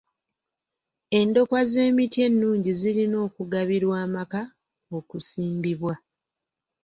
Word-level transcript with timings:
Endokwa 1.19 1.59
z'emiti 1.71 2.17
ennungi 2.27 2.71
zirina 2.79 3.17
okugabirwa 3.27 3.95
amaka 4.05 4.41
okusimbibwa. 4.97 5.93